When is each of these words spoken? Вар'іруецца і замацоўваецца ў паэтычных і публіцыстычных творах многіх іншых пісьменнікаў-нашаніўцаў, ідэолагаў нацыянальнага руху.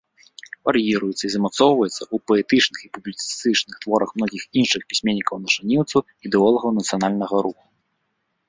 Вар'іруецца 0.67 1.19
і 1.27 1.29
замацоўваецца 1.33 1.99
ў 2.13 2.29
паэтычных 2.31 2.79
і 2.87 2.89
публіцыстычных 2.97 3.75
творах 3.85 4.09
многіх 4.23 4.43
іншых 4.63 4.81
пісьменнікаў-нашаніўцаў, 4.95 5.99
ідэолагаў 6.31 6.69
нацыянальнага 6.83 7.35
руху. 7.49 7.65